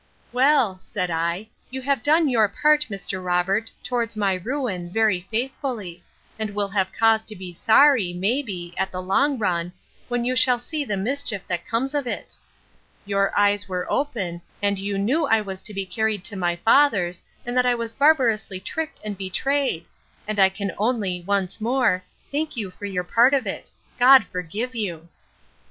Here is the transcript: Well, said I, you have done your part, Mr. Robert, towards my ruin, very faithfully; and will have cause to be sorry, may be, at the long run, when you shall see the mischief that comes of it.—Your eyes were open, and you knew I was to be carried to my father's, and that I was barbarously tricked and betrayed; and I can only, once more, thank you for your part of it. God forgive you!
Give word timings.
Well, 0.33 0.79
said 0.79 1.11
I, 1.11 1.47
you 1.69 1.83
have 1.83 2.01
done 2.01 2.27
your 2.27 2.47
part, 2.49 2.87
Mr. 2.89 3.23
Robert, 3.23 3.69
towards 3.83 4.17
my 4.17 4.33
ruin, 4.33 4.89
very 4.91 5.27
faithfully; 5.29 6.03
and 6.39 6.55
will 6.55 6.69
have 6.69 6.91
cause 6.91 7.23
to 7.25 7.35
be 7.35 7.53
sorry, 7.53 8.11
may 8.11 8.41
be, 8.41 8.73
at 8.79 8.91
the 8.91 8.99
long 8.99 9.37
run, 9.37 9.73
when 10.07 10.25
you 10.25 10.35
shall 10.35 10.57
see 10.57 10.83
the 10.83 10.97
mischief 10.97 11.43
that 11.47 11.67
comes 11.67 11.93
of 11.93 12.07
it.—Your 12.07 13.31
eyes 13.37 13.69
were 13.69 13.85
open, 13.91 14.41
and 14.59 14.79
you 14.79 14.97
knew 14.97 15.27
I 15.27 15.41
was 15.41 15.61
to 15.61 15.71
be 15.71 15.85
carried 15.85 16.23
to 16.23 16.35
my 16.35 16.55
father's, 16.55 17.21
and 17.45 17.55
that 17.55 17.67
I 17.67 17.75
was 17.75 17.93
barbarously 17.93 18.59
tricked 18.59 18.99
and 19.05 19.15
betrayed; 19.15 19.85
and 20.27 20.39
I 20.39 20.49
can 20.49 20.71
only, 20.79 21.21
once 21.27 21.61
more, 21.61 22.01
thank 22.31 22.57
you 22.57 22.71
for 22.71 22.85
your 22.85 23.03
part 23.03 23.35
of 23.35 23.45
it. 23.45 23.69
God 23.99 24.23
forgive 24.25 24.73
you! 24.73 25.09